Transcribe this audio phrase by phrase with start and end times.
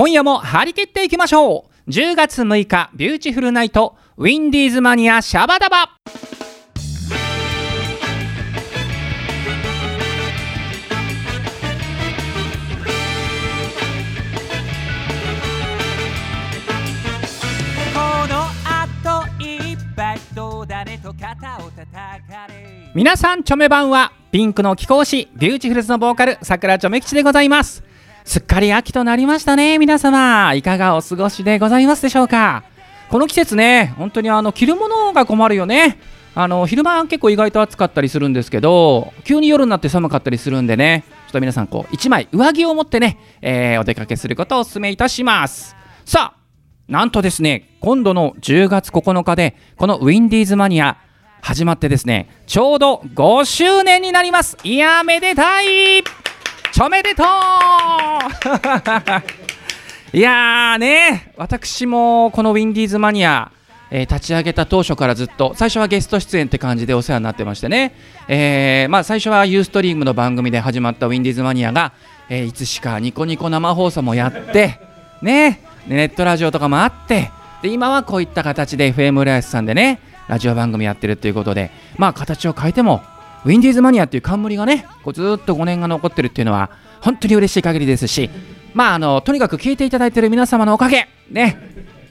[0.00, 1.90] 今夜も張り切っていきましょう。
[1.90, 5.90] 10月6日ビューティフルナイトウィンディーズマニアシャバダバ。
[22.94, 27.89] 皆さんチョメ版はピンクの貴公子ビューティフルズのボーカル桜チョメ吉でございます
[28.30, 30.54] すっかり秋となりましたね皆様。
[30.54, 32.62] いかがお過ごしでございますでしょうか。
[33.10, 35.98] この季節ね本当にあの着るものが困るよね。
[36.36, 41.02] あの昼間結構意外と暑かったりするんですけど急に夜になって寒かったりするんでね。
[41.26, 45.74] ちょっと皆さんこう1枚上着を持ってね、えー、お出かけすることをお勧めいたします。
[46.04, 46.40] さあ
[46.86, 50.98] なんとですね今度の10月9日でこのウィンディーズマニア
[51.40, 54.56] 始まってですねちょうど5周年になります。
[54.62, 56.04] いやめでたい
[56.72, 57.26] ちょめでとう！
[60.16, 63.50] いやーね私もこのウィンディーズマニア
[63.92, 67.92] えー、立ち上げた当初からずっと最初はゲスト出演って感じでお世話になってましてね、
[68.28, 71.92] えー、まあ、最初はユーストリームの番組で始まったウィンディーズマニアが、
[72.28, 74.78] えー、いつしかニコニコ生放送もやって
[75.22, 77.30] ねネットラジオとかもあって
[77.62, 83.02] で今はこういった形で FM 浦安さんでねラジオ番組やってるということでまあ形を変えても
[83.44, 88.30] ウィンディーズマニアっていう冠がねこうずっと5年が残ってるっていうのは本当に嬉しい限りですし
[88.74, 91.58] まああのとにかく聞いていただいてる皆様のおかげね。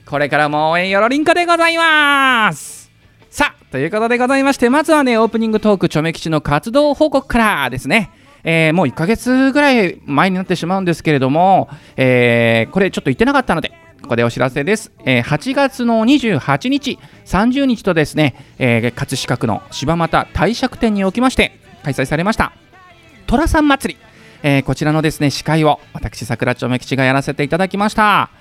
[0.06, 2.90] これからも応援よろりんこでございます。
[3.30, 8.10] さあということでございましてまずはねオープニングトークチョメ吉の活動報告からですね。
[8.44, 22.54] えー、もう1ヶ月ぐらい前になってしまうんですけれども、えー、これちょっと言ってなかったのでここでお知らせです、えー、8月の28日30日とですね、えー、葛飾区の柴又帝釈店におきまして開催されました。
[23.28, 24.00] 寅さん祭り、
[24.42, 28.32] えー、こちらのですね司会を私桜町目吉がやらせていただきました。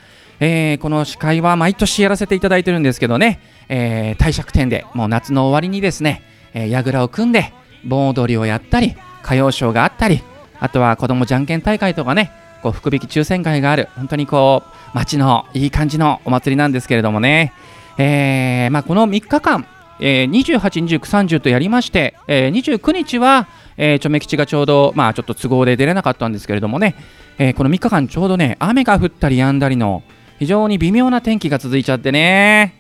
[0.41, 6.23] えー、この司会は毎年やらせていただいてるんですけどね、えー、帝釈天でもう夏の終わりにですね、
[6.55, 7.53] えー、櫓を組んで
[7.85, 10.23] 盆踊りをやったり歌謡ショーがあったり
[10.61, 12.31] あとは子どもじゃんけん大会とかね
[12.63, 17.53] こう福引抽選会がある本当にこう街のいい感じのお祭りなんですけれどもね、
[17.99, 19.67] えーまあ、この3日間、
[20.01, 26.95] えー、28、29、30とやりまして、えー、29日は、えー、チョメ吉がちょうど、まあ、ちょっと都合で出れなかったんですけれどもね、
[27.39, 30.03] えー、この3日間ちょうどね雨が降ったり止んだりの
[30.39, 32.75] 非常に微妙な天気が続いちゃってね。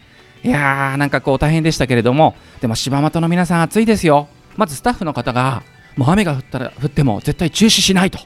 [0.44, 2.36] いやーなんかこう大変でしたけれども。
[2.60, 4.28] でも柴又の皆さん暑いですよ。
[4.56, 5.64] まずスタッフの方が
[5.96, 8.20] もう雨が降ったら降っても絶対中止しないと。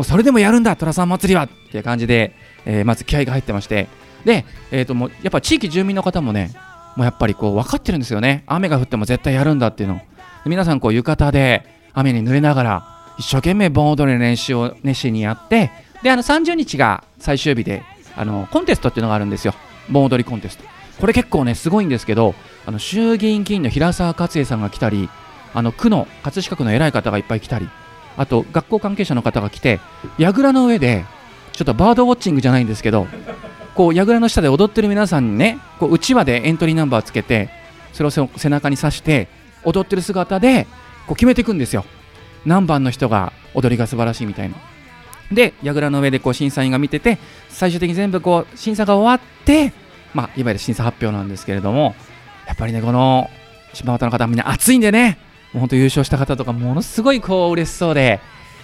[0.00, 2.32] もうそれでもやるんだ寅さん祭りはっていう感じで
[2.66, 3.88] えー、まず気合が入ってまして。
[4.24, 6.50] で、えー、ともうやっぱ地域住民の方もね
[6.96, 8.44] もうやっぱりこう分かってるんですよね。
[8.46, 10.00] 雨が降っても絶対やるんだっていうの。
[10.46, 12.86] 皆さんこう浴衣で雨に濡れながら
[13.18, 15.70] 一生懸命盆踊りの練習を熱心にやって
[16.02, 17.82] であの30日が最終日で
[18.16, 19.54] あのコンテストっていうのがあるんですよ。
[19.90, 20.64] 盆踊りコンテスト。
[21.00, 22.34] これ結構ねすごいんですけど
[22.66, 25.08] あの衆議院議員の平沢勝栄さんが来たり
[25.54, 27.68] あの区の葛飾区の偉い方がいっぱい来たり
[28.16, 29.80] あと学校関係者の方が来て
[30.18, 31.04] 櫓の上で
[31.52, 33.06] ちょっとバードウォッチングじゃないんですけど
[33.74, 37.50] こう櫓の下で踊ってる皆さんにねこううちわでエントリーナンバーつけて
[37.92, 39.28] それを背中に刺して
[39.64, 40.66] 踊ってる姿で
[41.06, 41.84] こう決めていくんですよ。
[42.46, 44.56] 何番の人が踊りが素晴らしいみたいな。
[45.32, 49.72] で櫓の上でこう審査員が見てて最終的に全部こう審査が終わって
[50.12, 51.94] まあいわゆる審査発表なんですけれども
[52.46, 53.30] やっぱりねこの
[53.72, 55.18] 柴又の方みんな熱いんでね
[55.54, 58.20] う本当優勝した方とかものすごいこう嬉しそうで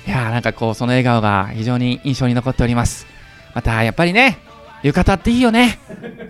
[0.06, 3.06] いやーなんかこうその笑顔が非常に印象に残っております。
[3.54, 4.38] またやっぱりね
[4.82, 5.80] 浴衣っていいよね。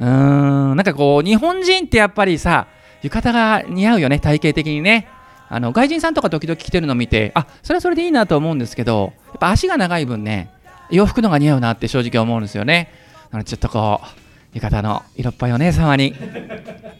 [0.00, 2.68] うーんなんかこう日本人ってやっぱりさ
[3.02, 5.08] 浴衣が似合うよね体型的にね。
[5.48, 10.50] あの外人さんとか時々着てるの見てあそれはそれでいいなと思うんですけどやっぱ足が長い分ね
[10.90, 12.90] 洋服のが似合うなって正直思うんですよね。
[13.30, 14.06] なのでちょっとこう
[14.54, 16.14] 浴衣の色っぽいお姉様に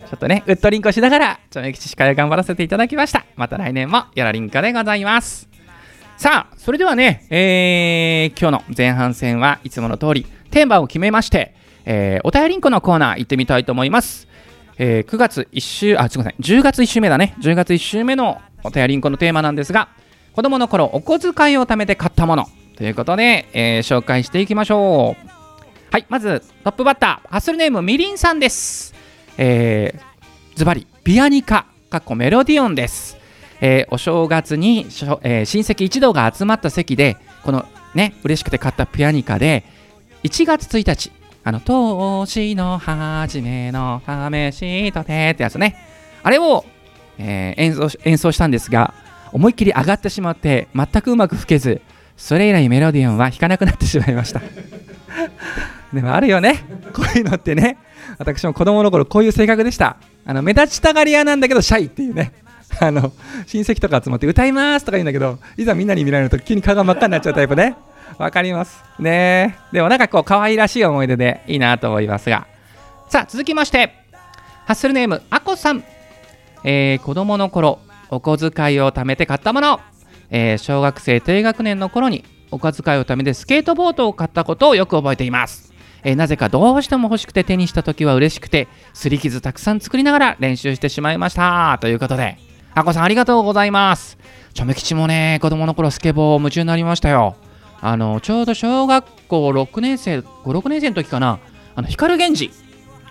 [0.06, 5.56] ちょっとねうっとりんこしながらちょめきち司会を頑張らせていただきましたまた来年もよろりんこでございます
[6.16, 11.54] さあ、それではね、えー、今日の前半戦はいつもの通り、テーマを決めまして、
[11.84, 14.26] えー、お便りんこのコーナー行ってみたいと思います。
[14.78, 17.34] えー、9月1週、あ、すみません、10月1週目だね。
[17.40, 19.90] 10月1週目のお便りんこのテーマなんですが、
[20.32, 22.46] 子供の頃お小遣いを貯めて買ったもの
[22.78, 25.28] ということで、えー、紹介していきましょう。
[25.92, 28.95] はい、まずトップバッター、ハッスルネームみりんさんです。
[29.38, 33.16] えー、ズバリ、ピアニカ、かっこメロディオンです。
[33.60, 34.86] えー、お正月に、
[35.22, 39.64] えー、親戚一同が集まった席でこのね嬉しくて買ったピアニカで
[40.24, 41.10] 1月1日
[41.42, 45.76] あの年の初めの試しとてってやつね。
[46.22, 46.64] あれを、
[47.18, 48.94] えー、演奏演奏したんですが
[49.32, 51.80] 思いっきり上がってしまって全くうまく吹けず
[52.16, 54.40] それ以来メロディオンは弾かなくなってしまいました。
[55.92, 56.64] でもあるよね。
[56.96, 57.76] こういうのってね
[58.16, 59.98] 私も子供の頃こういう性格でした。
[60.24, 62.32] あの目立ちたがり屋なんだけどシャイっていうね。
[62.80, 63.12] あの
[63.46, 67.76] 親戚とか集まって歌いますとか言うんだけどいざみんなに見られると急に顔が真っ赤になっちゃうタイプね。
[68.18, 68.82] わかります。
[68.98, 69.58] ね。
[69.72, 72.46] でもなんかこう可愛らしい思い出でいいなと思いますが。
[73.08, 73.92] さあ続きまして。
[74.64, 75.84] ハッスルネームあこさん、
[76.64, 77.78] えー、子供の頃
[78.10, 79.80] お小遣いを貯めて買ったもの、
[80.28, 85.72] えー、小学生低学年の頃にお小遣いを貯めてスケートボードを買ったことをよく覚えています。
[86.06, 91.78] えー、なぜかどうしても欲しくて手にした時は嬉しくてすり傷たくさん作りながら練習してしまいました。
[91.80, 92.38] ということで
[92.74, 94.16] あこさんありがとうございます。
[94.54, 97.34] ちょめ吉もね子供の頃スケボー夢中になりましたよ。
[97.80, 101.40] あのちょうど小学校6年生56年生の時かな。
[101.74, 102.50] あの光源氏。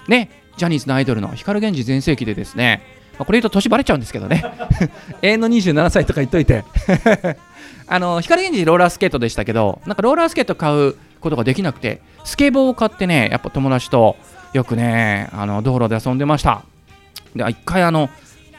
[0.07, 2.81] ねジャニーズのアイドルの光源氏全盛期でですね、
[3.19, 4.41] ま、これ言うと年バレちゃうんですけどね。
[5.21, 6.63] 永遠の27歳とか言っといて。
[7.87, 10.95] あの光源氏ローラースケートでしたけどなんかローラースケート買う
[11.25, 14.15] ことができなくてスケボーを買ってねやっぱ友達と
[14.53, 16.61] よくねあの道路で遊んでました。
[17.35, 18.09] で一回あの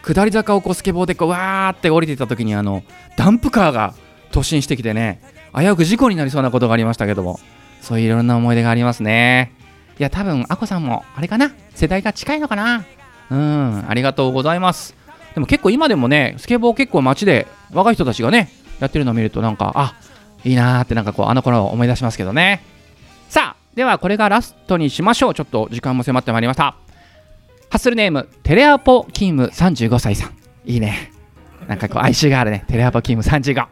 [0.02, 2.82] 下り坂をこうスケボーでこうわーって降りていた時にあの
[3.16, 3.94] ダンプカーが
[4.32, 5.20] 突進してきてね
[5.56, 7.40] 危うく事故になりそうなことがありましたけども
[7.80, 9.52] そういういろんな思い出がありますね。
[9.98, 11.52] いや多分あこさんもあれかな？
[11.74, 12.84] 世代が近いのかな？
[13.30, 14.94] うんありがとうございます。
[15.34, 19.94] でも結構今でもねスケボー結構街で若い人たちがねやってるのを見るとなんかあ
[20.46, 22.62] いいなーってなんかこうあの頃を思い出しますけどね。
[23.28, 25.34] さあではこれがラストにしましょう。
[25.34, 26.76] ちょっと時間も迫ってまいりました。
[27.68, 30.36] ハッスルネームテレアポキーム35歳さん。
[30.64, 31.12] いいね。
[31.66, 32.64] なんかこう哀愁があるね。
[32.68, 33.66] テレアポキーム35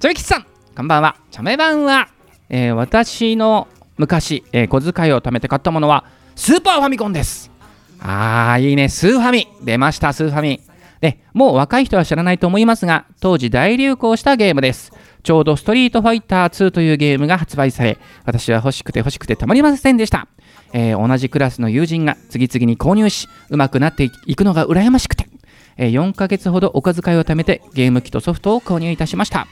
[0.00, 1.14] ちょめきちさん こんばんは。
[1.30, 2.08] ちょめ版は、
[2.48, 3.68] えー、私の
[3.98, 6.04] 昔、えー、小遣いを貯めて買ったものは
[6.34, 7.52] スーパーファミコンです。
[8.00, 8.88] あーいいね。
[8.88, 9.46] スーファミ。
[9.62, 10.60] 出ましたスーファミ。
[11.00, 14.92] でもう若い人は知らないと思いますが当時大流行したゲームです。
[15.22, 20.28] ちょうどストリートファイター2というゲームが発売され、私は欲しくて欲しくてたまりませんでした。
[20.72, 25.28] えー、同じクラスの友人が次々に購入し、上手くなっていくのが羨ましくて、
[25.76, 29.46] えー、4ヶ月ほどお小遣いを貯めてゲーム機とソフトを購入いたしました。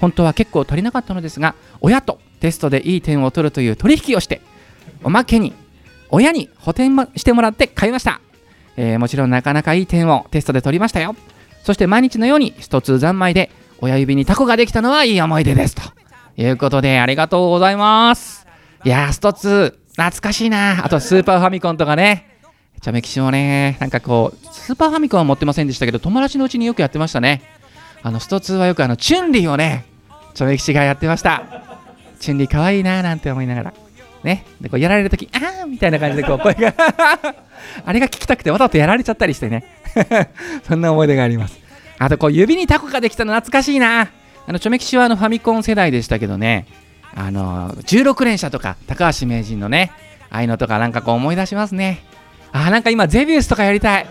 [0.00, 4.40] 本当は結構足りなかったのですが、親とテストでいい点を取るという取引をして、
[5.04, 5.52] おまけに
[6.10, 8.20] 親に補填してもらって買いました。
[8.76, 11.14] えー、もちろんなかなかいい点をテストで取りましたよ。
[11.62, 13.50] そして毎日のように一つ三昧で
[13.82, 15.74] 親指にタコができたのはいい思い出です。
[15.74, 15.82] と
[16.36, 18.46] いうことで、ありがとうございます。
[18.84, 20.84] いやー、スト2、懐かしいな。
[20.84, 22.38] あと、スーパーファミコンとかね。
[22.80, 27.42] ちゃめきしもね、なんかこう、スーパーファミコンは持ってませんでしたけど、友達のうちによくやってましたね。
[28.04, 29.84] あの、スト2はよくあの、チュンリーをね、
[30.34, 31.42] ちゃめきしがやってました。
[32.20, 33.74] チュンリーかわいいなーなんて思いながら。
[34.22, 34.46] ね。
[34.60, 36.72] で、こうやられるとき、あーみたいな感じでこう声が
[37.84, 39.64] あれが聞きたくてわざとやられちゃったりしてね。
[40.68, 41.61] そんな思い出があります。
[42.04, 44.10] あとこう指にタコができたの懐かしいな。
[44.44, 46.66] あのチョメキシはあのファミコン世代でしたけどね。
[47.14, 49.92] あの16連射とか高橋名人のね
[50.30, 52.02] ああいうのとかなんかこう思い出しますね。
[52.50, 54.06] あなんか今ゼビウスとかやりたい。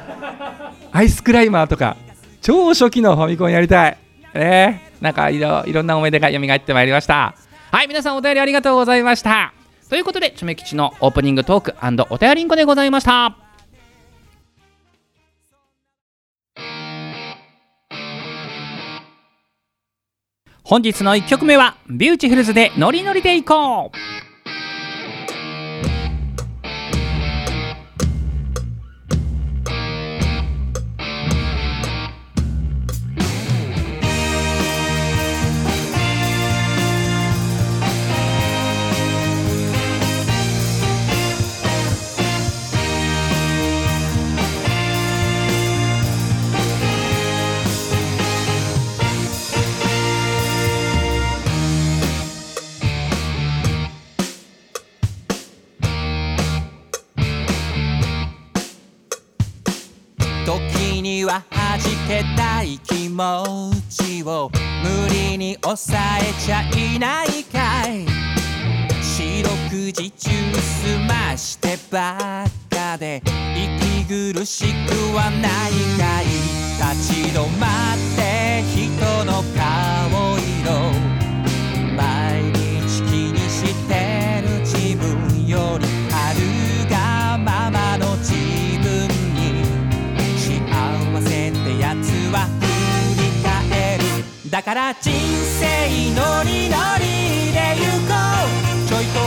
[0.94, 1.98] アイスクライマーとか
[2.42, 3.98] 超初期のファミコンやりたい。
[4.36, 7.36] ねなんかいろいろんな思い出が蘇ってまいりました。
[7.72, 9.54] はい皆さんお便りありがとうございました。
[9.90, 11.76] ということでチョメ吉のオープニングトーク
[12.10, 13.51] お便りんこでございました。
[20.72, 24.31] 本日の1曲目はビューティフルズでノリノリでいこう。
[61.12, 61.78] には弾
[62.08, 64.50] けたい気持ちを
[64.82, 68.06] 無理に抑えちゃいないかい。
[69.04, 73.22] 四六時中済ましてばっかで
[73.54, 76.26] 息苦しくはないかい。
[76.96, 81.11] 立ち止まって人の顔色
[94.62, 95.66] だから人生
[96.14, 98.14] ノリノリで行こ
[98.86, 98.88] う。
[98.88, 99.20] ちょいと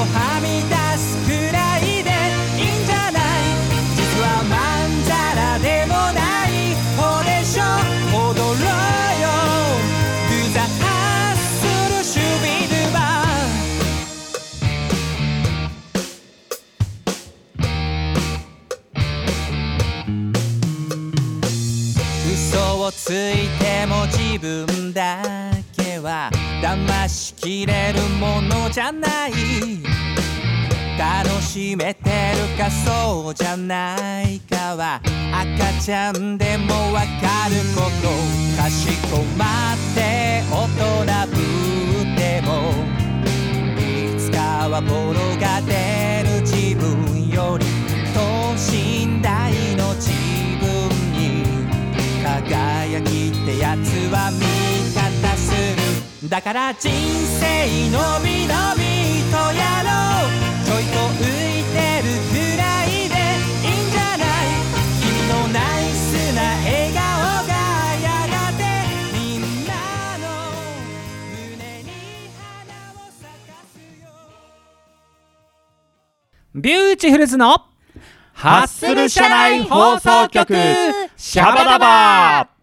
[27.08, 29.32] しきれるものじゃない。
[30.98, 35.00] 楽しめてるかそうじゃないかは
[35.32, 37.06] 赤ちゃんでもわか
[37.48, 38.08] ること。
[38.56, 41.36] かしこまって大人ぶ
[42.12, 42.72] っても
[43.76, 47.66] いつかはボロが出る自分より
[48.14, 50.12] 等身大の自
[50.60, 51.44] 分に
[52.22, 54.38] 輝きってやつは味
[54.94, 55.83] 方する。
[56.28, 58.80] だから人生のびのび
[59.30, 59.90] とやろ
[60.26, 63.14] うちょいと浮いてるくらいで
[63.62, 64.26] いいんじゃない
[65.02, 66.98] 君のナイスな笑顔
[67.46, 67.52] が
[68.00, 68.64] やがて
[69.12, 69.72] みんな
[70.18, 70.24] の
[71.30, 71.88] 胸に
[72.40, 74.08] 花を咲かすよ
[76.54, 77.58] ビューティフルズの
[78.32, 80.54] ハッスル社内放送局
[81.16, 82.53] シャバダバ。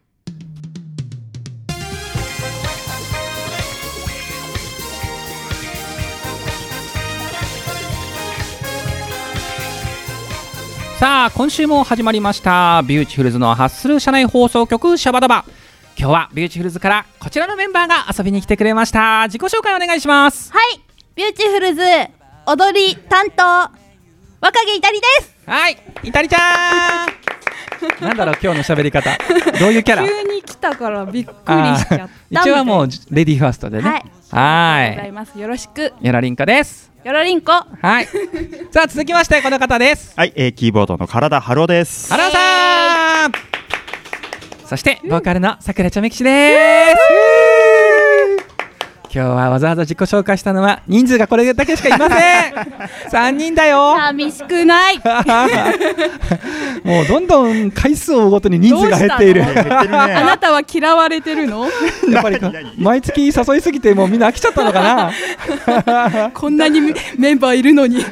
[11.01, 15.45] さあ今週も始まりましたビューティフルズのハッスル社内放送局シャバダバ。
[15.97, 19.23] 今日はビューティフルズからこちらのメンバーが遊びに来てくれました。
[19.23, 20.53] 自己紹介お願いします。
[20.53, 20.79] はい、
[21.15, 21.81] ビューティフルズ
[22.45, 23.43] 踊り担当
[24.41, 25.35] 若木いたりです。
[25.47, 27.09] はいイタリちゃん。
[28.05, 29.09] なんだろう今日の喋り方。
[29.59, 30.07] どういうキャラ？
[30.07, 33.89] 急に来たからびっくりあしちゃっー一応はもうレディーファーストでね。
[33.89, 34.03] はい。
[34.29, 34.37] た。
[34.37, 35.39] ありがとうござはいます。
[35.39, 35.93] よろしく。
[35.99, 37.51] いやらりんかですよろりんこ。
[37.81, 38.05] はい。
[38.69, 40.13] さあ続きましてこの方です。
[40.15, 42.11] はい、えー、キーボードの体ハロです。
[42.11, 43.31] 原さん。
[44.65, 46.55] そしてボーカルの桜ちゃめきしで
[46.95, 47.50] す
[49.13, 52.53] 今日はわざわざ自己紹介したのは人数がこれだけしかいません
[53.11, 55.01] 3人だよ寂しくない。
[56.85, 59.53] もうどんどん回数を追うごとに人数が減っているね。
[59.67, 61.67] あなたは嫌われてるの？
[62.09, 65.11] やっぱりか毎月誘いすぎてもうみんな飽きちゃったのか
[66.15, 66.31] な？
[66.33, 66.79] こんなに
[67.17, 67.97] メンバーいるのに。
[67.97, 68.03] ね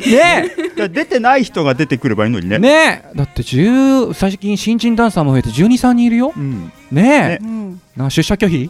[0.77, 2.59] いや出てない人が出てくればいいのにえね。
[2.59, 6.71] ねえだって10最近新人ダンサーも増えて12、3人いるようん。
[6.91, 7.81] ねえうん。
[7.95, 8.69] な出社拒否？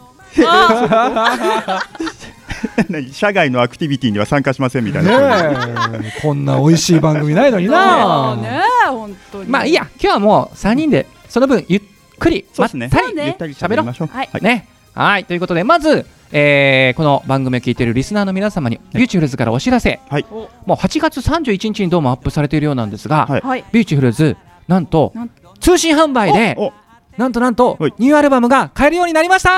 [3.12, 5.50] 社外のアクティビティには参加しませんみたいねな。
[5.94, 8.36] えこんな美味しい番組ないのにな。
[8.36, 9.48] ね、本当に。
[9.50, 11.82] まあいいや今日はもう3人でその分ゆっ
[12.18, 12.44] くり。
[12.58, 14.08] まったりねゆったり喋りましょう。
[14.12, 14.28] はい。
[14.42, 14.66] ね。
[14.94, 15.24] はい。
[15.24, 20.00] ということでまず、えーこの番組を聞いているリスナーの皆様にビューティフルズからお知らせ。
[20.08, 20.26] はい。
[20.30, 23.26] おもう8月31日にどうもアップされているようなんですが。
[23.30, 24.36] ビューティフルズ
[24.68, 25.12] なんと
[25.60, 26.72] 通信販売でお、
[27.16, 27.94] なんとなんとはい。
[27.98, 29.50] ニューアルバムが買えるようになりました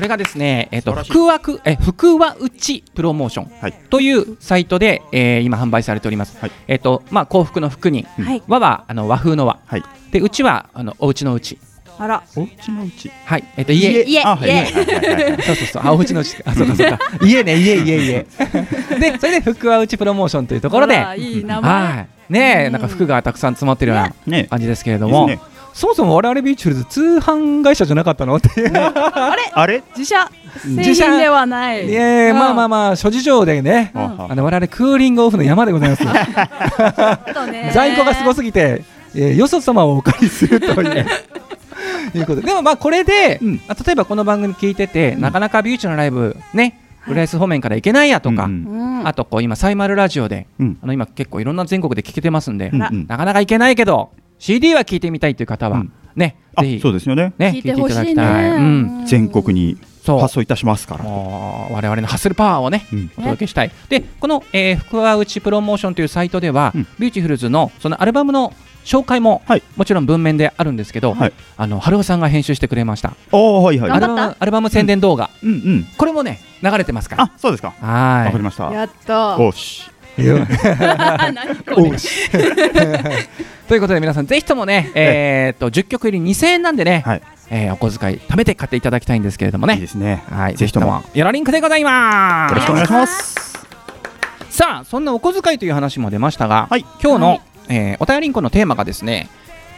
[0.00, 3.74] これがですね、えっと福枠え福和うちプロモーションはい。
[3.90, 6.38] というサイトで、えー今販売されております。
[6.40, 6.52] はい。
[6.68, 8.42] えっとまあ幸福の福にはい。
[8.48, 9.58] 和はあの和風の和。
[9.66, 9.82] はい。
[10.10, 11.58] でうちはあのお家のうち
[11.98, 12.22] あら。
[12.34, 13.10] お家のうち。
[13.26, 13.44] はい。
[13.58, 14.02] えっと家。
[14.04, 14.22] 家。
[14.22, 14.48] あ、はい。
[14.48, 14.64] 家。
[15.44, 15.82] そうそうそう。
[15.84, 16.98] あお家のうちあそうかそうか。
[17.22, 18.26] 家ね家家家。
[18.98, 20.96] でそれで福和うちプロモーションというところで。
[20.96, 21.70] あらいい名前。
[21.70, 22.08] はい。
[22.32, 24.44] ねえうんなんか服がたくさん詰まってるようなね。
[24.44, 25.28] 感じですけれども、
[25.80, 28.48] そもそも我々ビューティフルズ通販会社じゃなかったのって。
[28.60, 29.82] いう あれ？
[29.96, 30.30] 自社？
[30.62, 31.06] 製自社？
[31.06, 31.88] 品ではない。
[31.88, 33.90] いやいやまあまあまあ諸事情でね。
[33.94, 34.00] うん。
[34.02, 36.04] ああの我々クーリングオフの山でございます。
[37.72, 38.84] 在庫がすごすぎて、
[39.14, 41.06] えーよそ様をお借りするという。
[42.14, 42.42] いうこと。
[42.42, 43.60] ででもまあこれで、うん。
[43.66, 45.20] あ例えばこの番組聞いてて、ん。
[45.22, 49.08] なかなかビューチのライブね浦安方面から行けないやとか、うんうん。
[49.08, 50.78] あとこう今サイマルラジオで、うん。
[50.82, 53.06] あの今結構いろんな全国で聞けてますんで、うんうん。
[53.08, 54.10] なかなか行けないけど
[54.40, 57.32] CD は聞いてみたいという方は、うんねあぜひ、そうですよね。
[57.38, 61.04] ね聞いていただきたい、うん、全国に発送いたしますから。
[61.04, 63.10] 我々のハッスルパワーをねうん。
[63.16, 68.52] お届けしたい、でこの、えー、福和内プロモーションというサイトでは、うんビューティフルズのそのアルバムの
[68.84, 73.90] 紹介も、はいもちろん文面であるんですけど、はいあの春尾さんが編集してくれましたおーはいはい。
[73.92, 74.28] アルバ頑張った？
[74.30, 75.86] ムアルバム宣伝動画、うんうん。
[75.96, 77.68] これもね流れてますからあ、そうですか。
[77.80, 78.72] わはかりました。
[78.72, 79.38] やった。
[79.38, 79.88] おし。
[83.70, 87.22] ということで皆さんぜひともね、えー、っと10曲入り2000円なんでね、はい。
[87.50, 89.74] えーお小遣い貯めて買っていただきたいんですけれどもね。
[89.74, 90.24] いいですね。
[90.30, 91.02] はい、ぜひとも。
[91.14, 92.52] よろリンクでございます。
[92.52, 93.36] よろしくお願いします。
[94.50, 96.84] さあそんなお小遣いという話も出ましたが、はい。
[97.02, 97.40] 今日の、はい。
[97.68, 99.28] えーお便りんこのテーマがですね、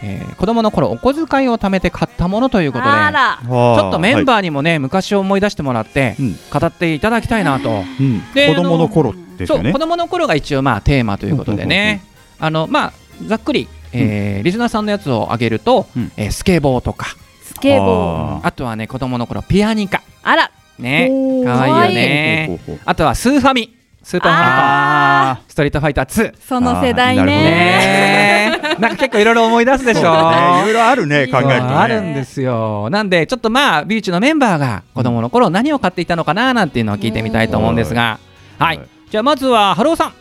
[0.03, 2.91] えー子供の頃お小遣いを貯めて買ったものということで。
[2.91, 4.25] ちょっとメンー。
[4.25, 6.37] バーにもね、昔を思い出してもらってうん。
[6.61, 8.33] 語っていただきたいなと、うん。
[8.33, 9.65] で子供の頃ですよね。
[9.65, 9.79] そう子。
[9.79, 12.03] 供の頃が一応まあテーマということでね、
[12.41, 12.93] あのまあ
[13.27, 16.13] ざっくり、えーリスナーさんのやつを挙げると、うん。
[16.17, 17.07] えースケボーとか。
[17.45, 18.37] スケボー。
[18.39, 20.03] ああとはね子供の頃ピアニカ。
[20.25, 20.51] あら。
[20.79, 21.09] ね。
[21.11, 21.45] おー。
[21.45, 24.63] かわいいよーねあとはスーファミスーパーファミコン。
[24.63, 27.51] あストリートファイター2その世代あーなるほどね。
[27.51, 30.01] ね えなんか結構いろいろ思い出すでしょ。
[30.01, 31.75] そういろいろあるね考えるとね。
[31.75, 32.89] あるんですよ。
[32.91, 38.19] なんでちょっとまあビーチのメンバーが子供の頃何を買っていたのかななんていうのを聞いてみたいと思うんですが。
[38.59, 38.79] はい。
[38.79, 38.87] はい。
[39.11, 40.13] じゃあまずはハローさん。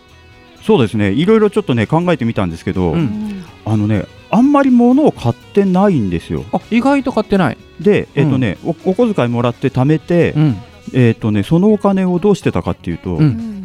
[0.63, 1.11] そうですね。
[1.11, 3.43] いろいろちょっとね考えてみたんですけど、うん。
[3.65, 6.45] あのねあんまり物を買ってないんですよ。
[6.53, 7.57] あ意外と買ってない。
[7.79, 10.57] でえっ、とね、おお小遣いもらって貯めて、うん。
[10.93, 13.61] えっ、とねそのお金をどうしてたかっていうと、うん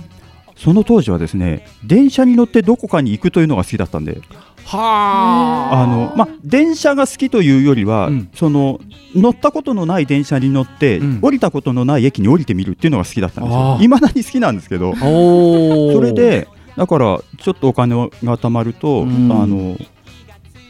[0.56, 4.20] その当時はですね電車に乗ってどこかに行くというのが好きだったんで。
[4.64, 5.86] はあ。
[5.86, 8.30] のまあ電車が好きというよりは、うん。
[8.34, 8.80] その
[9.14, 11.18] 乗ったことのない電車に乗って、うん。
[11.22, 13.78] 降りたことのない駅に降りてみるっていうのが好きだったんですよ。
[13.80, 14.94] いまだに好きなんですけど。
[14.96, 19.30] それでだからちょっとお金が貯まると、うん。
[19.30, 19.76] あの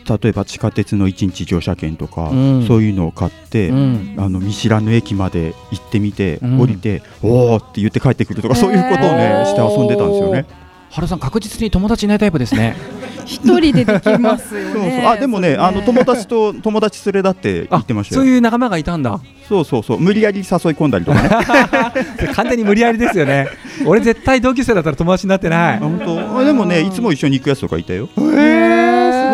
[0.08, 2.66] 例えば地下鉄の1日乗車券とか、うん。
[2.66, 4.14] そういうのを買って、うん。
[4.18, 6.60] あの見知らぬ駅まで行ってみて、うん。
[6.60, 10.46] 降りておーって言って帰ってくるとか、そういうことをねして遊んでたんですよね。
[10.90, 12.76] ハローさん確実に友達いないタイプですね。
[13.26, 14.82] 一人でできますよそうそう。
[14.82, 18.34] ねあでもねあの友達と友達連れだって言ってましたそうよ。
[18.34, 19.20] いう仲間がいたんだ。
[19.48, 20.00] そうそうそう。
[20.00, 21.28] 無理やり誘い込んだりとかね。
[22.34, 23.48] 完全に無理やりですよね。
[23.84, 25.78] 俺絶対同級生だったら友達になってない。
[25.78, 26.38] 本当？
[26.38, 28.08] あでもねいつも一緒に行くやつとかいたよ。
[28.16, 28.85] えー、す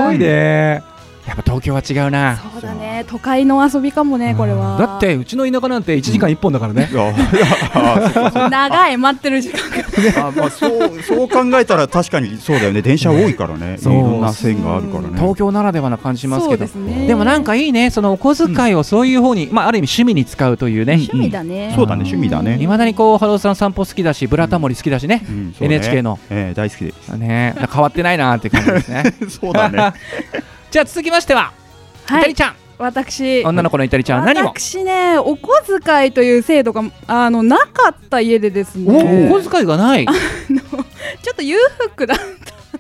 [0.03, 0.92] ごいね。
[1.27, 2.37] やっぱ東京は違うな。
[2.37, 3.05] そうだね。
[3.09, 4.77] 都会の遊びかもねこれは。
[4.77, 6.91] だってうちの田舎なんて1時間1本だからね。
[8.51, 9.83] 長い待ってる時間が。
[10.29, 12.83] あまあそうそう考えたら確かにそうだよね。
[12.83, 13.79] 電車多いからね。
[13.81, 15.11] いろんな線があるからね。
[15.15, 16.57] 東京ならではな感じしますけど。
[16.57, 17.07] そうですね。
[17.07, 17.91] でもなんかいいね。
[17.91, 21.73] そのお小遣いをそういう方に、まあある意味趣味に使うというね、趣味だね。
[21.77, 22.59] そうだね趣味だね。
[22.61, 25.77] いまだにこうハローさん散歩好きだしブラタモリ好きだしね、うんそうね。
[25.77, 26.19] NHK の。
[26.31, 27.09] ええ大好きです。
[27.17, 27.55] ね。
[27.73, 29.15] 変わってないなーって感じですね。
[29.29, 29.93] そうだね。
[30.73, 31.53] じゃあ続きましては、
[32.09, 32.23] イはい。
[32.23, 32.57] タリちゃん。
[32.79, 33.45] 私。
[33.45, 34.47] 女の子のイタリちゃん何を？
[34.47, 35.51] 私ねお小
[35.85, 40.07] 遣いという制度があのなかった家でですおねお小遣いがない。
[40.07, 40.15] ちょ
[41.33, 41.59] っと裕
[41.95, 42.15] 福だ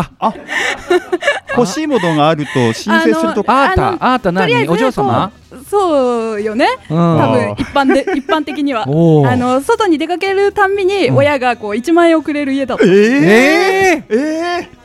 [1.56, 3.44] 欲しいものがあると申請すると。
[3.48, 5.32] あーたああーたとりあえず何お嬢様？
[5.68, 6.68] そうよね。
[6.88, 6.96] うん。
[6.96, 8.84] 多分一般で一般的には。
[8.88, 9.30] おー。
[9.32, 11.16] あの外に出かけるたんびにうん。
[11.16, 14.83] 親がこう1万円をくれる家だった、ええええー、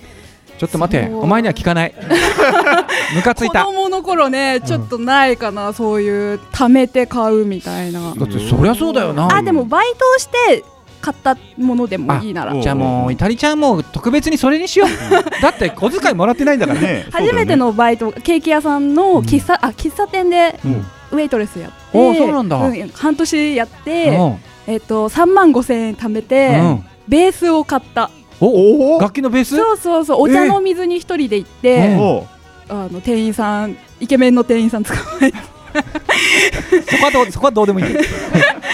[0.60, 1.94] ちょっと待ってお前には聞かない。
[3.16, 8.14] ムカつい子た供の頃ねちょっとないかな、そういう貯めて買うみたいな。
[8.14, 9.34] だってそりゃそうだよな。
[9.34, 10.66] あでもバイトをして
[11.00, 12.52] 買ったものでもいいなら。
[12.52, 15.42] あじゃあもうイタリちゃんも特別にそれにしよう。
[15.42, 16.88] だって小遣いもらってないんだからね。
[16.88, 20.86] ね 初めてのバイト、ケーキ屋さんの喫茶、あ喫茶店でうん。
[21.12, 22.60] ウェイトレスやって、おーそうなんだ。
[22.94, 24.38] 半年やって、うん。
[24.68, 26.86] えっと3万5千円貯めて、うん。
[27.08, 29.56] ベースを買ったおお楽器のベース？
[29.56, 30.22] そうそうそう。
[30.22, 32.28] お茶の水に一人で行って、うんお
[32.70, 35.38] あの店員さんイケメンの店員さん捕まえて。
[36.90, 37.86] そこはどうそこはどうでもいい。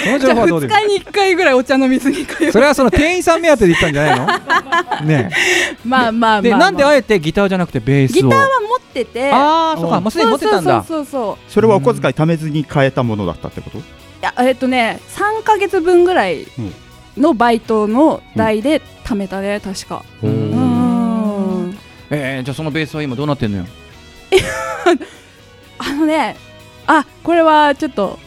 [0.05, 0.87] その情報はどうで2もいい。
[0.89, 2.51] 日に1回ぐらいお茶の水に通う。
[2.51, 4.19] それはその店員さん目当てで行ったんじゃない
[5.01, 5.05] の？
[5.07, 5.29] ね
[5.83, 8.13] まあまあまあ、なんであえてギターじゃなくてベースを？
[8.15, 9.31] ギターは持ってて。
[9.31, 9.99] ああそうか。
[10.01, 10.83] もうすでに持ってたんだ。
[10.87, 13.77] そうそうそうそうそれはお小遣い貯めずに買えたものだったってこと？
[13.77, 13.81] い
[14.21, 16.45] やえっとね3か月分ぐらい
[17.17, 20.03] のバイトの代で貯めたね確か。
[20.23, 20.27] う
[22.09, 23.65] えー、じゃあそのベースは今どうなってんのよ？
[25.79, 26.35] あのね
[26.87, 28.17] あこれはちょっとも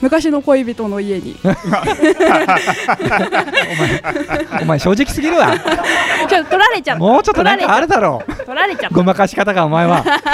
[0.00, 1.36] 昔の恋人の家に。
[4.62, 5.48] お前正直すぎるわ。
[6.28, 8.94] ちょっと取られちゃったもうちょっとなんかあるだろ取られちゃっう。
[8.94, 10.02] ごまかし方がお前は。
[10.02, 10.28] た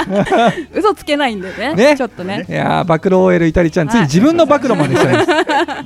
[0.79, 1.73] 嘘つけないんでね。
[1.73, 1.95] ね。
[1.97, 2.45] ちょっとね。
[2.47, 5.25] いやー暴露 OL イタリちゃんついに自分の暴露までしたね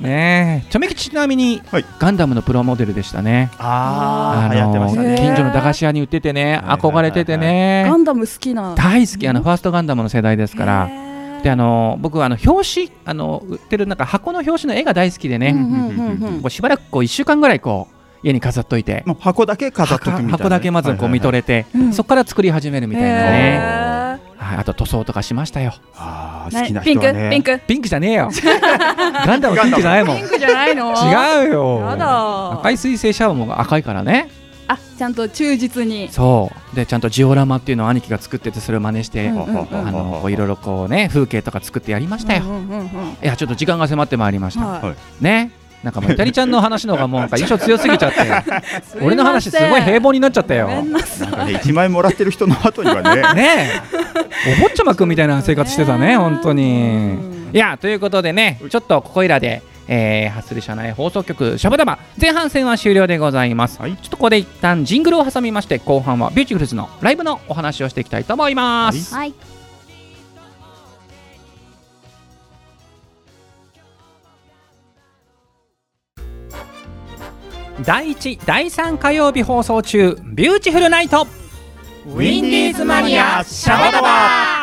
[0.00, 0.70] ねえ。
[0.70, 1.84] ちょめきちなみに、はい。
[1.98, 3.50] ガンダムのプロモデルでしたね。
[3.58, 5.16] ああ流行ってましたね。
[5.18, 8.74] 近所の駄菓子屋に売っててね憧れててガねンダム好きな。
[8.76, 10.88] 大好きあのファーストガンダムの世代ですから
[11.42, 19.02] であの僕はあの表紙あの売ってるなんか箱の表紙の絵が大好きでね、うんうんうんうんこうしばらくこう1週間ぐらいこう家に飾っといて。
[19.06, 20.32] もう箱だけ飾っとくみたいなね。
[20.32, 21.92] 箱だけまずこう見とれて、うん。
[21.92, 24.00] そこから作り始めるみたいなね、へ
[24.36, 25.70] はい、あと塗装とかしましたよ。
[25.70, 27.30] ーああ好きなピンク人はね。
[27.30, 27.60] ピンク？
[27.66, 27.88] ピンク？
[27.88, 28.28] じゃねえよ。
[29.26, 30.16] ガンダムピンクじゃないもん。
[30.16, 30.90] 違ピンクじゃないの？
[30.92, 31.80] うよ。
[31.88, 32.52] やだ。
[32.52, 34.30] 赤い水星シャワーも赤いからね
[34.70, 36.08] あちゃんと忠実に。
[36.10, 36.76] そう。
[36.76, 42.86] でちゃんとジオラマっていうのを兄貴が作っててそれを真似して、うんうんうんあのこういろいろこうね風景とか作ってやりましたよ、うんうんうんうん。
[42.86, 45.24] いやちょっと時間が迫ってまいりました、はい。
[45.24, 45.52] ね。
[45.82, 48.18] なんかもうイタリちゃんの話の方がもうなんか印象強すぎちゃって。
[49.02, 50.68] 俺の話すごい平凡になっちゃったよ。
[50.68, 53.22] なんかね1万円もらってる人の後にはね。
[53.34, 53.82] ね。
[54.46, 56.62] えお坊ちゃまくんみたいな生活してたね本当に。
[56.62, 57.50] うん。
[57.52, 61.98] いやということでねちょっとここいらでえー、ハッスル社内放送局シャバダバ。
[62.18, 63.96] 前半戦は終了でございます、はい。
[63.96, 69.34] ちょっとここで一旦ジングルを挟みまして後半はビューティフルズのライブのお話をしていきたいと思います、はい。
[77.84, 81.26] 第1第3火曜日放送中ビューティフルナイト。
[82.06, 84.59] ウィンディーズマニアシャバダバ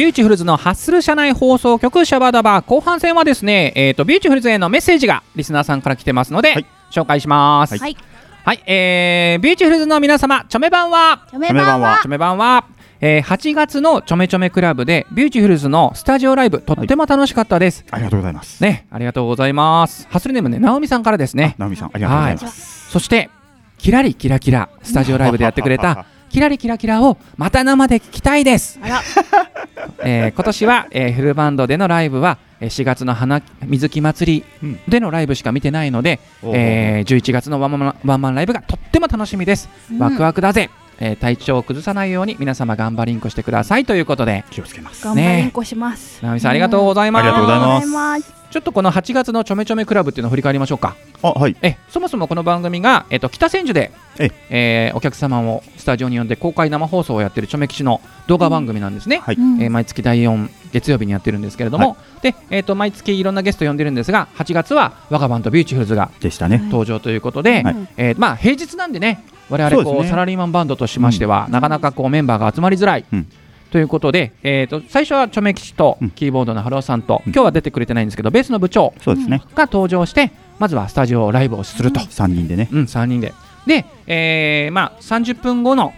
[0.00, 7.78] ビューティフルズのハッスル社内放送局シャバダバ後半戦はですね、えー、とビューティフルズへのメッセージがリスナーさんから来てますので、はい紹介します。
[7.78, 7.96] はい
[8.44, 12.64] はい、えー、ビューティフルズの皆様、チョメばんは、チョメばんはチョメ版は、
[13.00, 17.84] えー、8月のちょめちょめクラブでビューティフルズのスタジオライブとっても楽しかったです。
[17.90, 18.60] ありがとうございます。
[18.62, 20.08] ね、ありがとうございます。
[20.08, 21.54] ハッスルネームね、ナオミさんからですね。
[21.58, 22.90] 直美さん、ありがとうございます。
[22.90, 23.28] そして、
[23.76, 28.78] キラリキラキラスタジオライブでやってくれたキラリキラキラをまた生で聞きたいです。
[28.82, 29.02] あら。
[30.04, 44.44] えー今年は、えーフルバンドでのライブはえー4月の花水木祭りでのライブしか見てないので、おうえー11月のワンマンワンマンライブがとっても楽しみです、ワクワクだぜ、えー体調を崩さないように皆様頑張りんこしてくださいということで。
[44.50, 45.04] 気をつけます。
[45.04, 46.22] 頑張りんこします。
[46.22, 47.68] 直美さんありがとうございます、ありがとうございます。
[47.68, 50.96] ありがとうございますちょっとこの8月のちょめちょめクラブっていうのを振り返りましょうか。
[51.22, 51.56] あ、はい。
[51.62, 54.90] えそもそもこの番組が、えっと北千住でええ。
[54.92, 59.36] ーお客様をスタジオに呼んで公開生放送をやってるちょめきちの動画番組なんですね、はい。
[59.36, 59.62] うん。
[59.62, 66.58] えー毎月第4月曜日にやってるんですけれども、で、えー、と毎月いろんなゲスト呼んでるんですが8月は我がバンドビューティフルズがでしたね。
[66.64, 67.76] 登場ということで、はい。
[67.96, 73.26] えーまあ、平日なんでね我々こう、ねサラリーマンバンドとしましては、なかなかこうメンバーが集まりづらい、うん。
[73.70, 76.10] ということで、えー、と最初はチョメ吉とうん。
[76.10, 77.32] キーボードのハローさんと、うん。
[77.32, 79.42] 今日は出てくれてないんですけどベースの部長そうですね。
[79.54, 82.68] が登場してまずはスタジオライブをすると、三人でね。
[82.72, 83.32] うん、3人で。
[83.66, 85.92] で、えーまあ、30分後の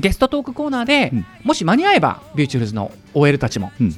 [0.00, 3.94] ゲストトークコーナーで、うんもし間に合えば、ビューティフルズの OL たちも、うんうん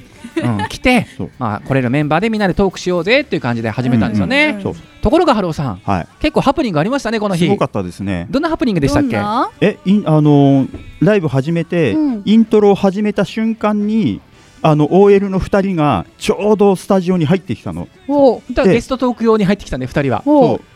[0.69, 1.05] 来て
[1.37, 4.53] まあ、来れるメンバーでみんなでトークしようぜっていう感じで始めたんですよね。
[4.57, 4.75] うんそう。
[5.01, 6.07] ところが、ハローさん、はい。
[6.21, 7.43] 結構ハプニングありましたね、この日。
[7.45, 8.27] すごかったですね。
[8.29, 9.17] どんなハプニングでしたっけ？
[9.61, 10.69] え、インあのー
[11.01, 14.21] ライブ始めて、うんイントロを始めた瞬間に、
[14.65, 17.89] あの OL の2人がちょうどスタジオに入ってきたの。
[18.07, 20.23] おうでだからゲストトーク用に入ってきたね、2人は。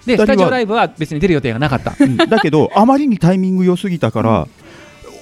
[0.05, 1.95] で、スタジオライブは別に出る予定がなかった。
[1.97, 4.47] うんだけど、あまりにタイミング良すぎたから、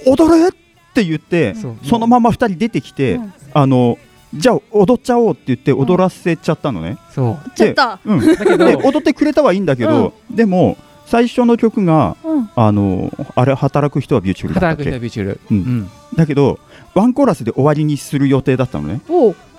[0.06, 0.52] 踊れっ
[0.94, 3.32] て言って、そのまま2人出てきて、うん。
[3.52, 3.98] あの
[4.34, 6.98] じゃあ踊っちゃおうって言って踊らせちゃったのね。
[7.10, 7.50] そう。
[7.54, 7.98] ちょっと。
[8.04, 12.50] うん、だけどで、踊ってくれたはいいんだけど、でも最初の曲がうん。
[12.54, 15.40] あのあれ働く人はビューティフルだったっ働く人はビューティフル。
[15.50, 15.56] うん。
[15.56, 15.90] うん。
[16.16, 16.58] だけど
[16.94, 19.00] ワンコーラスで終わりにする予定だったのね。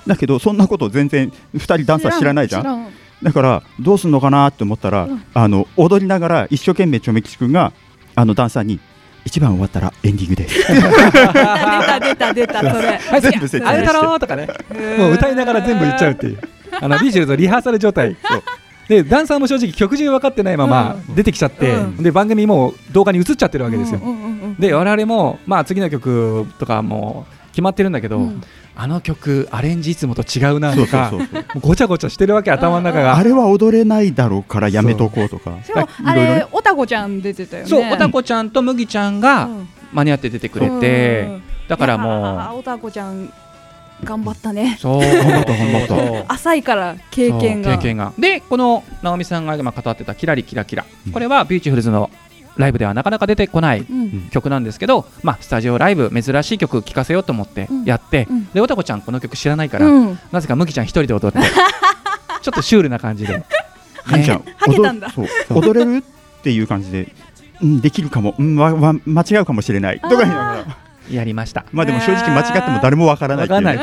[0.06, 2.62] だけどそんなこと全然2人ダンサー知らないじゃん。
[2.62, 2.88] 知らん。
[3.24, 5.24] だからどうすんのかなって思ったら、うん。
[5.34, 7.74] あの踊りながら一生懸命チョメキチ君が
[8.16, 8.80] あのダンサーに
[9.28, 14.48] 一番終わったらエンディングです出た出た出たそれはい、 全部説明あれだろうとかね。
[14.98, 16.40] もう歌いながら全部言っちゃうっていう。
[16.80, 18.16] あのビューティフルズのリハーサル状態。
[18.88, 24.00] でダンサーも正直曲中分かってないまま出てきちゃって、うんで番組も動画に映っちゃってるわけですよ。
[24.58, 27.26] で我々も、まあ、次の曲とかも
[27.58, 28.44] 決まってるんだけど、うん。
[28.76, 33.18] あの曲アレンジいつもと違うなそうそうとかごちゃごちゃしてるわけ頭の中が。
[33.18, 35.58] あれは踊れないだろうからやめとこうとか。
[36.06, 36.40] あいろいろね。
[36.42, 37.70] れおたこちゃん出てたよね。
[37.70, 39.70] そうおたこちゃんと麦ちゃんがうん。
[39.92, 43.34] 間に合って出てくれて、だからもうおたこちゃん
[44.04, 44.76] 頑張ったね。
[44.78, 45.00] うそう。
[45.00, 46.34] 頑張った頑張った。
[46.34, 47.76] 浅いから経験が。
[47.78, 48.14] 経験が。
[48.20, 50.86] でこの直美さんが今語ってた「キラリキラキラ。
[51.08, 52.12] うん」これはビューティフルズの
[52.58, 54.30] ライブではなかなか出てこないうん。
[54.30, 58.46] 曲なんですけど、まあ、スタジオライブ珍しい曲聴かせようと思ってやって、うん。
[58.52, 60.20] でおたこちゃんこの曲知らないから、うん。
[60.32, 61.40] なぜか麦ちゃん一人で踊って
[62.42, 63.44] ちょっとシュールな感じで、
[64.04, 65.14] はんちゃんはけたんだ。
[65.50, 67.14] 踊れるっていう感じで、
[67.62, 70.00] うん、できるかも、うん、わわ間違うかもしれない。
[70.00, 70.88] とか言いながら。
[71.12, 71.66] やりました。
[71.72, 73.44] まあでも正直間違っても誰もわからな
[73.74, 73.80] いい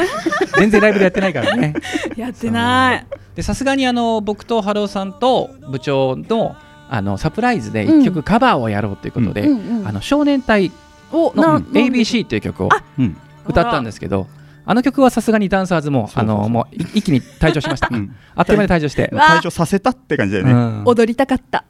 [0.58, 1.74] 全然ライブでやってないからね。
[2.16, 3.06] やってない。
[3.34, 6.54] でさすがにあの僕とハローさんと部長の
[6.96, 8.00] あのサプライズでうん。
[8.02, 9.48] 一曲カバーをやろうということで、
[9.84, 10.70] あの少年隊
[11.12, 13.16] おのな ABC っていう曲をうん。
[13.46, 14.26] 歌ったんですけど
[14.66, 18.16] あの曲はさすがにダンサーズもあのもうい一気に退場しました、うん。
[18.34, 20.82] あっという間に退場して、退場させたって感じだよね、うん。
[20.86, 21.66] 踊りたかった。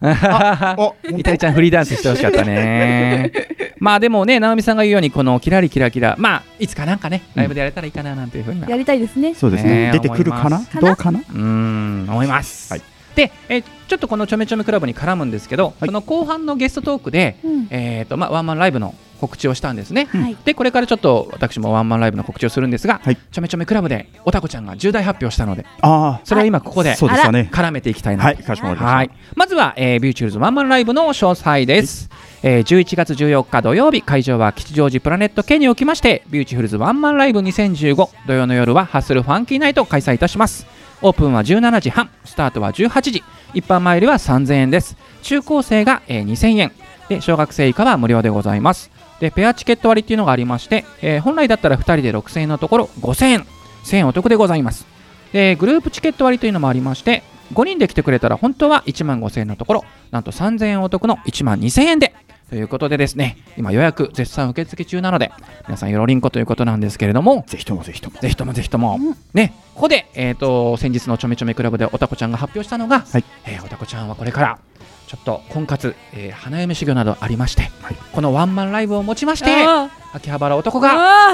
[0.78, 3.32] お イタリちゃんフリーダンスしてほしかったね。
[3.80, 9.34] まあでもね直美さんが言うようにこのキラリキラキラまあいつかなんかねライブでやれたらいいかななんていうふうにはやりたいですね。
[9.34, 9.87] そうですね。
[9.87, 10.62] ね出てくるかな？
[10.80, 11.18] どうかな？
[11.18, 15.87] うーん思います、はいで、えーちょっとこのちょめちょめクラブに絡むんですけど、はい。
[15.87, 17.66] この後半のゲストトークで、うん。
[17.70, 20.37] えーとまあ、ワンマンライブの告知をしたんですね、はい。
[20.44, 23.16] でこれからちょっと私もワンマンライブの告知をするんですが、はい。
[23.16, 27.50] ちょめちょめクラブでおたこちゃんが重大発表したのであそれを今ここであそうでしたね。
[27.53, 28.22] 絡めていきたいな。
[28.22, 28.37] とはい。
[28.38, 32.09] かしこまりました、はい、まずは、えービューチュールズワンマンライブの詳細です、
[32.42, 40.66] えー11月14日土曜日会場は吉祥寺プラネット K におきましてビューチュールズワンマンライブ2015土曜の夜はハッスルファンキーナイトを開催いたします
[41.04, 44.96] オープンは17時半スタートは18時一般マイルは3000円です。
[45.20, 46.72] 中高生が、えー2000円。
[47.10, 48.90] で小学生以下は無料でございます。
[49.20, 53.46] でペアチケット割っていうのがありまして、えー本来だったら2人で6000円のところ5000円。
[53.84, 54.86] 1000円お得でございます。
[55.34, 62.14] でグループチケット割というのもありまして5人で来てくれたら本当は1万5000円のところなんと3000円お得の1万2000円で
[62.50, 65.33] ということでですね今予約絶賛受付中なので
[65.66, 68.20] 皆さんよろりんこということなんですけれどもぜひともぜひとも。
[68.20, 68.98] ぜひともぜひとも、
[69.33, 73.24] ね、ここで、えー、と先日のちょめちょめクラブでおたこちゃんが発表したのが、はい。
[73.46, 74.59] えーおたこちゃんはこれから
[75.07, 77.96] ちょっと婚活、えー花嫁修行などありまして、はい。
[78.12, 80.90] このワンマンライブをもちましてあ秋葉原男ーが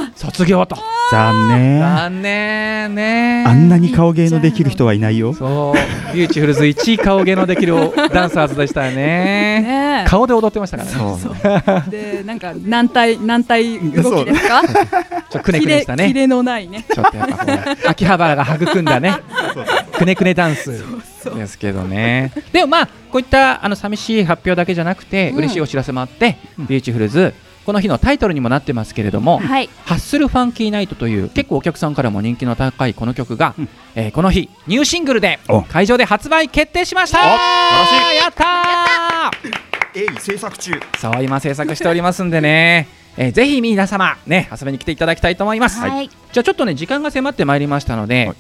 [0.06, 0.74] あ卒業と。
[1.10, 1.80] 残念。
[1.80, 3.44] 残念ね。
[3.46, 5.34] あんなに顔芸のできる人はいないよ。
[5.34, 6.14] そう。
[6.14, 7.74] ビューティフルズ1位顔芸のできる
[8.10, 8.94] ダンサーズでしたね。
[8.94, 10.96] ね顔で踊ってましたからね。
[10.96, 11.36] そう。
[11.44, 14.62] えでなんか軟体軟体動きですか？
[14.62, 16.08] ちょっとくねくねしたね。
[16.08, 16.86] キレのないね。
[16.90, 17.88] ちょっとやっぱこう。
[17.88, 19.14] 秋葉原が育んだね。
[19.98, 20.82] くねくねダンス
[21.34, 22.32] ですけどね。
[22.50, 25.36] でもまあこういったあの寂しい発表だけじゃなくて、うん。
[25.36, 26.66] 嬉しいお知らせもあって、うん。
[26.66, 27.34] ビューティフルズ
[27.66, 29.68] この日のタイトルにもなってますけれども、はい。
[29.84, 33.68] ハッスルファンキーナイトという結構お客さんからも人気の高いこの曲が、うん。
[33.94, 35.62] えーこの日ニューシングルでお。
[35.62, 37.18] 会場で発売決定しました。
[37.18, 39.70] やったー。
[39.92, 46.08] 鋭意制作中そう今制作しておりますんでね、えーぜひ皆様ね遊びに来ていただきたいと思います、はい。
[46.08, 48.36] じゃあちょっとね時間が迫ってまいりましたので、はい。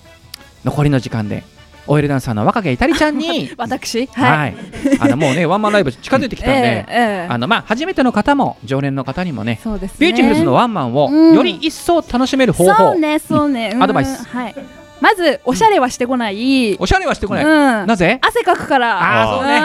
[0.64, 1.42] 残りの時間で
[1.90, 3.50] OL ダンサーの若毛いたりちゃんに。
[3.58, 4.06] 私？
[4.06, 4.52] は、はい。
[4.52, 4.54] い
[5.00, 7.26] あのもうねワンマンライブ近づいてきたんで、ええええ。
[7.28, 10.06] あのまあ初めての方も常連の方にもねそうですね。
[10.06, 13.82] ビューティフルズのワンマンをうんより一層楽しめる方法、そうねそうね、うん。
[13.82, 14.24] アドバイス。
[14.28, 14.54] はい
[15.00, 17.48] まずおしゃれはしてこない、おしゃれはしてこない、う
[17.84, 17.86] ん。
[17.86, 18.18] なぜ？
[18.22, 18.98] 汗かくから。
[19.00, 19.60] あーそうね。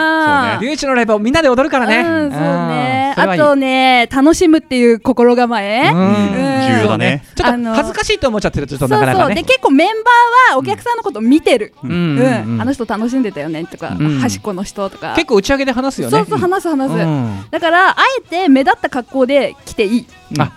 [0.56, 3.12] そうビューチのライブをみんなで踊るからね、うん、そうね。
[3.14, 3.40] それはいい。
[3.40, 6.46] あとね楽しむっていう心構え、うん。
[6.66, 7.22] 重要だね。
[7.34, 9.34] ちょっと恥ずかしいと思っちゃってるとちょっとそうそうなかなかね。
[9.36, 12.16] で結構メンバーはお客さんのこと見てる、ううん。
[12.16, 12.60] んうん。
[12.60, 14.18] あの人楽しんでたよねとか、うん。
[14.18, 15.14] 端っこの人とか。
[15.14, 16.16] 結構打ち上げで話すよね。
[16.16, 17.44] そうそう話す話す、うん。
[17.50, 20.06] だからあえて目立った格好で来ていい。
[20.38, 20.50] あ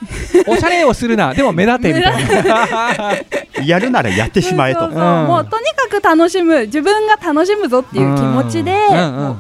[0.48, 1.34] おしゃれをするな。
[1.34, 3.18] でも目立てみたいな。
[3.66, 4.82] やるならやってしまえと。
[4.82, 5.10] そうそうそう。
[5.10, 5.28] うん。
[5.28, 6.62] もうとにかく楽しむ。
[6.66, 8.74] 自分が楽しむぞっていう気持ちで、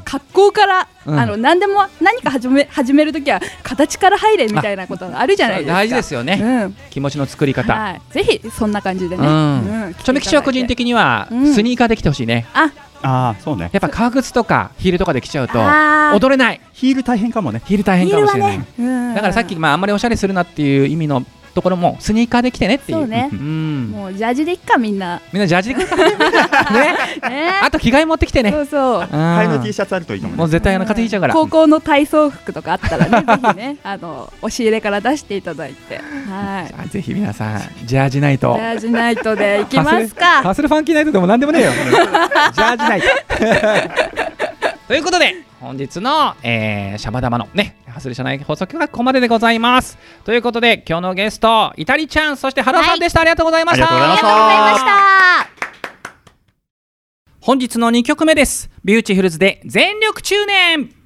[0.05, 1.19] 格好から、うん。
[1.19, 5.73] あの何でも何か始め始めるときは形から入れみたいなことがあるじゃないですか。
[5.73, 6.75] 大事ですよね、うん。
[6.91, 12.69] 気持ちの作り方、はい、ぜひそんな感じでね、ちょめきちは個人的にはうんスニーカーで来てほしいね、あ。
[13.01, 13.69] ああそうね。
[13.71, 15.57] やっぱ革靴とかヒールとかで来ちゃうと
[16.15, 16.61] 踊れない。
[16.73, 17.61] ヒール大変かもね。
[17.65, 18.65] ヒール大変かもしれない、ね。
[18.77, 19.15] うん。
[19.15, 22.99] だからさっき、まあ、あんまりおしゃれするなっていう意味のところもスニーカーで来てねっていう。
[22.99, 23.27] そうね。
[23.27, 23.91] ん。
[23.91, 25.21] もうジャージでいっかみんな。
[25.33, 25.95] みんなジャージで来るか。
[26.71, 27.29] ね。
[27.29, 27.59] ね。
[27.61, 28.51] あと着替え持ってきてね。
[28.51, 29.01] そうそう。
[29.01, 30.39] 替えの T シシャツあるといいと思うね。
[30.39, 31.33] もう絶対あの風邪ひいちゃうから。
[31.33, 35.95] 高校の体操服とかあったらね ぜひねあの押し入れから出していただいて。
[35.95, 36.01] は
[36.69, 36.75] い。
[36.77, 38.53] あぜひ皆さんジャージナイト。
[38.55, 41.71] ジャージナイトでいきますハスかルファンキーナイトでもなんでもねえよ。
[42.53, 43.07] ジャージナイト。
[44.87, 49.97] ということで本日の、えー、シャバダバのねハスル社内放送局はここまででございます。
[50.23, 53.65] ということで今日のゲストイタリちゃんそして原さんでした、ありがとうござい。
[53.65, 54.27] ましたありがとうございました。
[54.27, 55.59] ありがとうございました。
[57.41, 58.69] 本日の2曲目です。
[58.85, 60.98] ビューティフルズで全力中年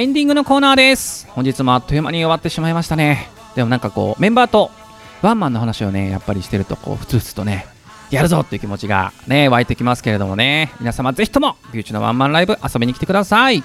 [0.00, 1.26] エンディングのコーナーです。
[1.30, 3.30] 本日もあっという間に終わってしまいましたね。
[3.56, 4.70] でもなんかこうメンバーと
[5.22, 7.66] ワンマンの話をねやっぱりしてるとこうふつふつとね
[8.08, 10.72] やるぞっていう気持ちがね湧いてきますけれどもね。
[10.78, 13.64] 皆様ぜひともビューチのワンマンライブ遊びに来てください。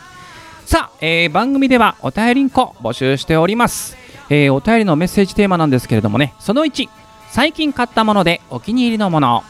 [0.65, 3.95] さあ、えー番組ではお便りんこ募集しております、
[4.31, 6.89] えーお便りのメッセージテーマなんですけれどもねその1
[7.29, 9.43] 最近買ったものでお気に入りのもの。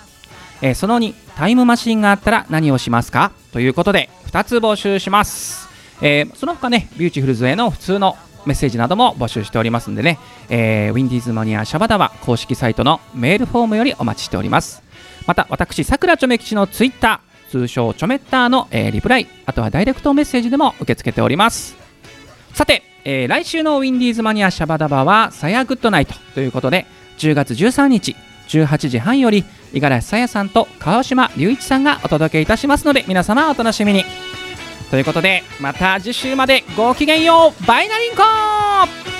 [0.61, 3.31] えーその2タイムマシンがあったら何をしますか？
[3.53, 5.62] ということで2つ募集します、
[6.01, 14.83] えーその他ねビューティフルズへの普通のメッセージなども募集しておりますんでね、えーウィンディーズマニアシャバダバ公式サイトのメールフォームよりお待ちしております。
[15.27, 21.75] また私さくらちょめ吉のツイッター通称ちょめッターの、えーリプライあとはダイレクトメッセージでも受け付けております。
[22.53, 26.85] さて、えー来週のウィンディーズマニアシャバダバはさやグッドナイトということで
[27.19, 28.15] 10月13日
[28.49, 34.03] 18時半より五十嵐さやさんと川島隆一さんがお届けいたしますので皆様お楽しみに。
[34.93, 39.12] ということでまた次週までごきげんようバイナリンコ